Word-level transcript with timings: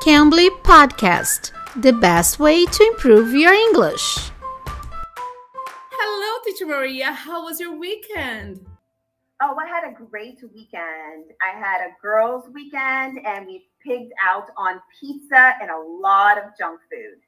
Cambly 0.00 0.48
Podcast, 0.62 1.52
the 1.82 1.92
best 1.92 2.38
way 2.38 2.64
to 2.64 2.84
improve 2.84 3.34
your 3.34 3.52
English. 3.52 4.30
Hello, 5.92 6.40
Teacher 6.42 6.64
Maria. 6.64 7.12
How 7.12 7.44
was 7.44 7.60
your 7.60 7.76
weekend? 7.78 8.64
Oh, 9.42 9.54
I 9.58 9.66
had 9.68 9.84
a 9.84 9.92
great 9.92 10.40
weekend. 10.54 11.34
I 11.42 11.52
had 11.54 11.82
a 11.82 11.92
girls' 12.00 12.48
weekend 12.54 13.18
and 13.26 13.44
we 13.46 13.68
pigged 13.84 14.14
out 14.26 14.48
on 14.56 14.80
pizza 14.98 15.52
and 15.60 15.70
a 15.70 15.78
lot 15.78 16.38
of 16.38 16.56
junk 16.58 16.80
food. 16.88 17.20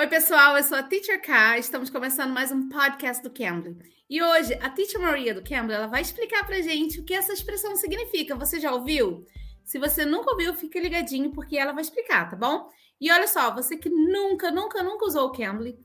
Oi, 0.00 0.08
pessoal, 0.08 0.56
eu 0.56 0.64
sou 0.64 0.76
a 0.76 0.82
Teacher 0.82 1.20
K. 1.20 1.58
Estamos 1.60 1.90
começando 1.90 2.32
mais 2.32 2.50
um 2.50 2.68
podcast 2.68 3.22
do 3.22 3.30
Cambly. 3.30 3.76
E 4.10 4.20
hoje, 4.20 4.52
a 4.54 4.68
Teacher 4.70 5.00
Maria 5.00 5.32
do 5.32 5.44
Cambly, 5.44 5.76
ela 5.76 5.86
vai 5.86 6.02
explicar 6.02 6.44
pra 6.44 6.60
gente 6.60 6.98
o 6.98 7.04
que 7.04 7.14
essa 7.14 7.32
expressão 7.32 7.76
significa. 7.76 8.34
Você 8.34 8.58
já 8.58 8.72
ouviu? 8.72 9.24
Se 9.66 9.80
você 9.80 10.04
nunca 10.04 10.30
ouviu, 10.30 10.54
fique 10.54 10.78
ligadinho 10.78 11.32
porque 11.32 11.58
ela 11.58 11.72
vai 11.72 11.82
explicar, 11.82 12.30
tá 12.30 12.36
bom? 12.36 12.70
E 13.00 13.10
olha 13.10 13.26
só, 13.26 13.52
você 13.52 13.76
que 13.76 13.90
nunca, 13.90 14.48
nunca, 14.48 14.80
nunca 14.80 15.04
usou 15.04 15.26
o 15.26 15.32
Cambly, 15.32 15.76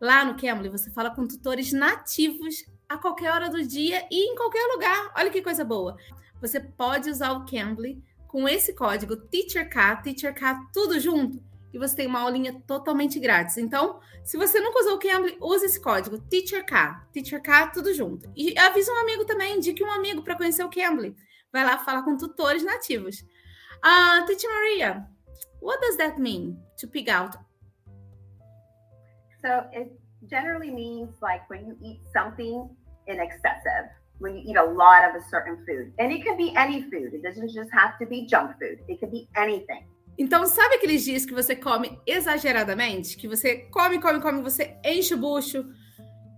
lá 0.00 0.24
no 0.24 0.36
Cambly 0.36 0.68
você 0.68 0.90
fala 0.90 1.14
com 1.14 1.24
tutores 1.24 1.72
nativos 1.72 2.66
a 2.88 2.98
qualquer 2.98 3.30
hora 3.30 3.48
do 3.48 3.64
dia 3.64 4.04
e 4.10 4.32
em 4.32 4.34
qualquer 4.34 4.66
lugar. 4.74 5.12
Olha 5.16 5.30
que 5.30 5.40
coisa 5.40 5.64
boa. 5.64 5.96
Você 6.40 6.58
pode 6.58 7.08
usar 7.08 7.30
o 7.30 7.46
Cambly 7.46 8.02
com 8.26 8.48
esse 8.48 8.74
código 8.74 9.16
TEACHERK, 9.16 10.02
TEACHERK 10.02 10.72
tudo 10.74 10.98
junto, 10.98 11.40
e 11.72 11.78
você 11.78 11.94
tem 11.94 12.08
uma 12.08 12.20
aulinha 12.20 12.60
totalmente 12.66 13.20
grátis. 13.20 13.56
Então, 13.56 14.00
se 14.24 14.36
você 14.36 14.58
nunca 14.58 14.80
usou 14.80 14.96
o 14.96 14.98
Cambly, 14.98 15.38
use 15.40 15.64
esse 15.64 15.80
código 15.80 16.18
TEACHERK, 16.18 17.12
TEACHERK 17.12 17.72
tudo 17.72 17.94
junto. 17.94 18.28
E 18.36 18.58
avisa 18.58 18.92
um 18.92 18.98
amigo 18.98 19.24
também, 19.24 19.58
indique 19.58 19.84
um 19.84 19.92
amigo 19.92 20.24
para 20.24 20.36
conhecer 20.36 20.64
o 20.64 20.70
Cambly 20.70 21.14
vai 21.52 21.64
lá 21.64 21.78
falar 21.78 22.02
com 22.02 22.16
tutores 22.16 22.64
nativos. 22.64 23.24
Uh, 23.82 24.26
Teacher 24.26 24.48
Maria, 24.48 25.06
what 25.60 25.80
does 25.80 25.96
that 25.96 26.18
mean 26.18 26.58
to 26.78 26.86
pig 26.86 27.08
out? 27.08 27.36
So 29.42 29.64
it 29.72 29.92
generally 30.28 30.70
means 30.70 31.10
like 31.22 31.48
when 31.48 31.66
you 31.66 31.76
eat 31.82 32.00
something 32.12 32.68
in 33.06 33.20
excessive, 33.20 33.88
when 34.18 34.36
you 34.36 34.42
eat 34.50 34.56
a 34.56 34.64
lot 34.64 35.04
of 35.08 35.14
a 35.14 35.22
certain 35.30 35.64
food. 35.64 35.92
And 35.98 36.12
it 36.12 36.24
can 36.24 36.36
be 36.36 36.52
any 36.56 36.82
food. 36.82 37.14
It 37.14 37.22
doesn't 37.22 37.50
just 37.50 37.70
have 37.72 37.98
to 38.00 38.06
be 38.06 38.26
junk 38.26 38.56
food. 38.58 38.80
It 38.88 39.00
could 39.00 39.12
be 39.12 39.28
anything. 39.36 39.86
Então, 40.18 40.44
sabe 40.46 40.74
aqueles 40.74 41.04
dias 41.04 41.24
que 41.24 41.32
você 41.32 41.54
come 41.54 42.00
exageradamente? 42.04 43.16
Que 43.16 43.28
você 43.28 43.68
come, 43.70 44.00
come, 44.00 44.20
come, 44.20 44.42
você 44.42 44.76
enche 44.84 45.14
o 45.14 45.16
bucho, 45.16 45.64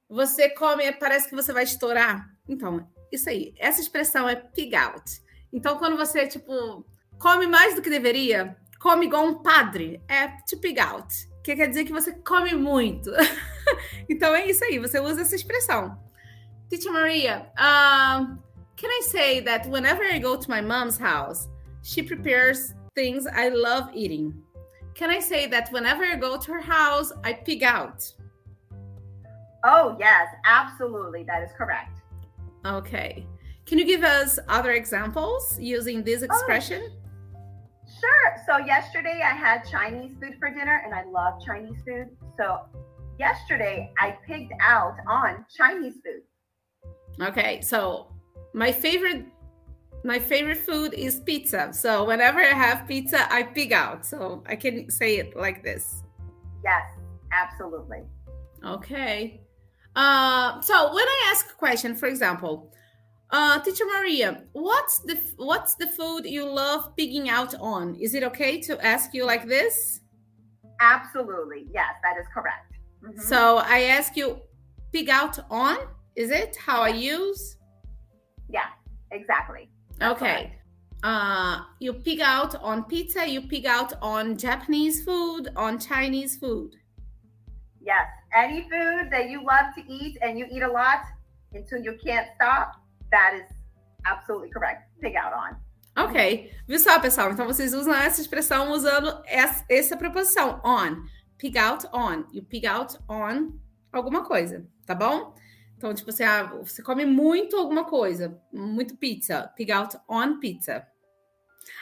você 0.07 0.51
come, 0.51 0.93
parece 0.93 1.31
que 1.31 1.35
você 1.35 1.51
vai 1.51 1.65
estourar? 1.65 2.29
Então, 2.47 2.87
isso 3.11 3.31
aí. 3.31 3.55
Essa 3.59 3.81
expressão 3.81 4.29
é 4.29 4.37
pig 4.37 4.77
out. 4.77 5.23
Então, 5.51 5.79
quando 5.79 5.97
você, 5.97 6.27
tipo, 6.27 6.85
come 7.21 7.47
mais 7.47 7.75
do 7.75 7.83
que 7.83 7.91
deveria, 7.91 8.57
come 8.81 9.07
igual 9.07 9.27
um 9.27 9.43
padre, 9.43 10.03
é 10.09 10.29
to 10.49 10.59
pig 10.59 10.81
out. 10.81 11.07
Que 11.45 11.55
quer 11.55 11.69
dizer 11.69 11.85
que 11.85 11.93
você 11.93 12.13
come 12.13 12.55
muito. 12.55 13.11
então, 14.09 14.35
é 14.35 14.47
isso 14.47 14.65
aí. 14.65 14.79
Você 14.79 14.99
usa 14.99 15.23
essa 15.23 15.35
expressão. 15.35 15.99
Teacher 16.69 16.93
Maria, 16.93 17.51
uh, 17.59 18.37
can 18.77 18.89
I 18.89 19.03
say 19.03 19.41
that 19.43 19.69
whenever 19.69 20.03
I 20.05 20.19
go 20.19 20.37
to 20.37 20.51
my 20.51 20.61
mom's 20.61 20.99
house, 20.99 21.49
she 21.83 22.03
prepares 22.03 22.75
things 22.95 23.27
I 23.27 23.49
love 23.49 23.91
eating? 23.95 24.35
Can 24.95 25.11
I 25.11 25.21
say 25.21 25.49
that 25.49 25.73
whenever 25.73 26.05
I 26.05 26.17
go 26.17 26.39
to 26.39 26.53
her 26.53 26.61
house, 26.61 27.13
I 27.25 27.33
pig 27.33 27.63
out? 27.63 28.05
Oh, 29.65 29.97
yes, 29.99 30.29
absolutely. 30.45 31.25
That 31.25 31.43
is 31.43 31.51
correct. 31.57 32.01
Okay. 32.65 33.27
Can 33.67 33.79
you 33.79 33.87
give 33.87 34.05
us 34.05 34.39
other 34.49 34.73
examples 34.73 35.59
using 35.59 36.03
this 36.03 36.23
expression? 36.23 36.83
Oh. 36.93 37.00
So, 38.51 38.59
yesterday 38.59 39.23
I 39.25 39.33
had 39.33 39.63
Chinese 39.71 40.17
food 40.21 40.35
for 40.41 40.51
dinner 40.51 40.83
and 40.85 40.93
I 40.93 41.05
love 41.05 41.41
Chinese 41.41 41.77
food. 41.87 42.09
So, 42.37 42.63
yesterday 43.17 43.93
I 43.97 44.19
picked 44.27 44.53
out 44.61 44.97
on 45.07 45.45
Chinese 45.57 45.95
food. 46.05 47.29
Okay. 47.29 47.61
So, 47.61 48.13
my 48.53 48.73
favorite 48.73 49.27
my 50.03 50.19
favorite 50.19 50.59
food 50.59 50.95
is 50.95 51.21
pizza. 51.21 51.73
So, 51.73 52.05
whenever 52.05 52.41
I 52.41 52.55
have 52.55 52.89
pizza, 52.89 53.33
I 53.33 53.45
pig 53.45 53.73
out. 53.73 54.05
So, 54.05 54.43
I 54.47 54.57
can 54.57 54.91
say 54.91 55.19
it 55.19 55.37
like 55.37 55.63
this. 55.63 56.03
Yes, 56.65 56.87
absolutely. 57.33 58.01
Okay. 58.65 59.43
Uh, 59.95 60.61
so 60.61 60.93
when 60.93 61.07
I 61.07 61.31
ask 61.31 61.51
a 61.51 61.55
question, 61.55 61.95
for 61.95 62.07
example, 62.07 62.73
uh, 63.33 63.61
Teacher 63.61 63.85
Maria, 63.87 64.43
what's 64.53 64.99
the 65.01 65.21
what's 65.37 65.75
the 65.77 65.87
food 65.87 66.25
you 66.25 66.45
love 66.45 66.95
pigging 66.97 67.29
out 67.29 67.55
on? 67.61 67.95
Is 67.97 68.15
it 68.15 68.23
okay 68.25 68.61
to 68.63 68.85
ask 68.85 69.15
you 69.15 69.25
like 69.25 69.47
this? 69.47 70.01
Absolutely, 70.81 71.67
yes, 71.73 71.95
that 72.03 72.19
is 72.21 72.27
correct. 72.33 72.75
Mm-hmm. 73.05 73.21
So 73.21 73.59
I 73.59 73.83
ask 73.83 74.17
you, 74.17 74.41
pig 74.93 75.09
out 75.09 75.39
on? 75.51 75.79
Is 76.17 76.31
it 76.31 76.57
how 76.57 76.83
I 76.83 76.89
use? 76.89 77.57
Yeah, 78.49 78.67
exactly. 79.11 79.71
That's 79.99 80.21
okay. 80.21 80.57
Uh, 81.03 81.61
you 81.79 81.95
pig 81.95 82.21
out 82.21 82.55
on 82.57 82.85
pizza. 82.85 83.27
You 83.29 83.43
pig 83.43 83.65
out 83.65 83.95
on 84.03 84.37
Japanese 84.37 85.05
food, 85.05 85.49
on 85.57 85.79
Chinese 85.79 86.37
food. 86.37 86.77
Yes, 87.81 88.07
any 88.37 88.63
food 88.63 89.09
that 89.11 89.31
you 89.31 89.43
love 89.45 89.75
to 89.77 89.83
eat 89.91 90.19
and 90.21 90.39
you 90.39 90.47
eat 90.51 90.63
a 90.63 90.71
lot 90.71 91.03
until 91.55 91.83
you 91.83 91.99
can't 92.05 92.29
stop, 92.37 92.77
that 93.11 93.37
is 93.37 93.47
absolutely 94.05 94.51
correct. 94.51 94.89
Pig 95.01 95.17
out 95.17 95.35
on. 95.35 95.57
Ok. 95.97 96.53
Viu 96.67 96.79
só, 96.79 96.99
pessoal? 97.01 97.33
Então 97.33 97.47
vocês 97.47 97.75
usam 97.75 97.95
essa 97.95 98.21
expressão 98.21 98.71
usando 98.71 99.23
essa, 99.27 99.65
essa 99.69 99.97
preposição 99.97 100.61
on. 100.65 101.05
Pig 101.39 101.59
out 101.59 101.87
on. 101.93 102.25
You 102.33 102.45
pig 102.45 102.67
out 102.67 102.97
on 103.09 103.59
alguma 103.93 104.25
coisa, 104.25 104.67
tá 104.87 104.95
bom? 104.95 105.35
Então, 105.77 105.95
tipo 105.95 106.11
assim, 106.11 106.25
ah, 106.25 106.45
você 106.45 106.83
come 106.83 107.07
muito 107.07 107.57
alguma 107.57 107.85
coisa, 107.85 108.39
muito 108.53 108.97
pizza. 108.97 109.51
Pig 109.57 109.73
out 109.73 109.97
on 110.09 110.39
pizza. 110.39 110.87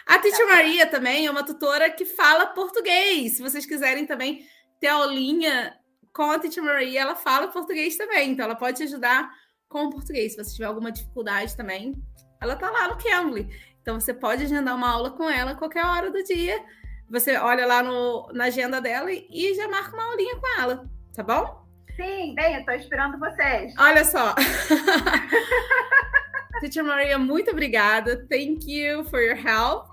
A 0.07 0.19
Teacher 0.19 0.47
tá 0.47 0.55
Maria 0.55 0.87
também 0.87 1.27
é 1.27 1.31
uma 1.31 1.45
tutora 1.45 1.91
que 1.91 2.05
fala 2.05 2.47
português. 2.47 3.37
Se 3.37 3.43
vocês 3.43 3.67
quiserem 3.67 4.07
também 4.07 4.47
ter 4.81 4.89
aulinha 4.89 5.77
com 6.13 6.31
a 6.31 6.39
Teacher 6.39 6.63
Maria, 6.63 7.03
ela 7.03 7.15
fala 7.15 7.49
português 7.49 7.97
também, 7.97 8.31
então 8.31 8.45
ela 8.45 8.55
pode 8.55 8.79
te 8.79 8.85
ajudar 8.85 9.31
com 9.69 9.87
o 9.87 9.91
português. 9.91 10.33
Se 10.33 10.43
você 10.43 10.55
tiver 10.55 10.67
alguma 10.67 10.91
dificuldade 10.91 11.57
também, 11.57 11.95
ela 12.41 12.57
tá 12.57 12.71
lá 12.71 12.89
no 12.89 12.97
Cambly. 12.97 13.49
Então 13.83 14.01
você 14.01 14.13
pode 14.13 14.45
agendar 14.45 14.75
uma 14.75 14.91
aula 14.91 15.11
com 15.11 15.29
ela 15.29 15.53
a 15.53 15.57
qualquer 15.57 15.85
hora 15.85 16.11
do 16.11 16.23
dia. 16.25 16.63
Você 17.11 17.37
olha 17.37 17.67
lá 17.67 17.83
no, 17.83 18.29
na 18.33 18.45
agenda 18.45 18.81
dela 18.81 19.11
e, 19.11 19.27
e 19.31 19.55
já 19.55 19.69
marca 19.69 19.95
uma 19.95 20.11
aulinha 20.11 20.37
com 20.37 20.61
ela, 20.61 20.91
tá 21.15 21.23
bom? 21.23 21.67
Sim, 21.97 22.35
bem, 22.35 22.57
eu 22.57 22.65
tô 22.65 22.73
esperando 22.73 23.19
vocês. 23.19 23.75
Olha 23.79 24.05
só. 24.05 24.35
Teacher 26.61 26.85
Maria, 26.85 27.19
muito 27.19 27.51
obrigada. 27.51 28.27
Thank 28.29 28.71
you 28.71 29.05
for 29.05 29.21
your 29.21 29.37
help. 29.37 29.89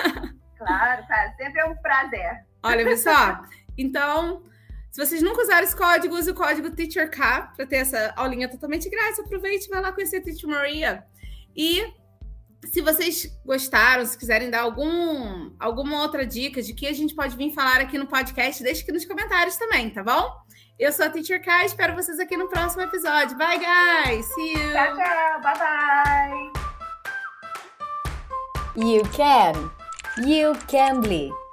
claro, 0.56 1.06
tá. 1.06 1.34
Sempre 1.36 1.60
é 1.60 1.64
um 1.66 1.76
prazer. 1.76 2.46
Olha, 2.62 2.84
pessoal. 2.84 3.44
Então, 3.76 4.42
se 4.94 5.04
vocês 5.04 5.22
nunca 5.22 5.42
usaram 5.42 5.64
esse 5.64 5.74
código, 5.74 6.14
use 6.16 6.30
o 6.30 6.34
código 6.34 6.70
TEACHERK 6.70 7.16
para 7.56 7.66
ter 7.66 7.78
essa 7.78 8.12
aulinha 8.14 8.48
totalmente 8.48 8.88
grátis. 8.88 9.18
Aproveite 9.18 9.66
e 9.66 9.68
vai 9.68 9.82
lá 9.82 9.90
conhecer 9.90 10.18
a 10.18 10.22
Teacher 10.22 10.48
Maria. 10.48 11.04
E 11.56 11.84
se 12.64 12.80
vocês 12.80 13.36
gostaram, 13.44 14.06
se 14.06 14.16
quiserem 14.16 14.50
dar 14.50 14.60
algum, 14.60 15.50
alguma 15.58 16.00
outra 16.00 16.24
dica 16.24 16.62
de 16.62 16.72
que 16.72 16.86
a 16.86 16.92
gente 16.92 17.12
pode 17.12 17.36
vir 17.36 17.52
falar 17.52 17.80
aqui 17.80 17.98
no 17.98 18.06
podcast, 18.06 18.62
deixe 18.62 18.82
aqui 18.82 18.92
nos 18.92 19.04
comentários 19.04 19.56
também, 19.56 19.90
tá 19.90 20.04
bom? 20.04 20.32
Eu 20.78 20.92
sou 20.92 21.06
a 21.06 21.10
Teacher 21.10 21.42
K, 21.42 21.64
espero 21.64 21.96
vocês 21.96 22.20
aqui 22.20 22.36
no 22.36 22.48
próximo 22.48 22.82
episódio. 22.82 23.36
Bye, 23.36 23.58
guys! 23.58 24.24
See 24.26 24.52
you! 24.52 24.72
Tchau, 24.74 24.96
tchau! 24.96 25.40
Bye, 25.42 25.58
bye! 25.58 26.52
You 28.76 29.02
can! 29.10 29.72
You 30.24 30.54
can 30.68 31.00
be! 31.00 31.43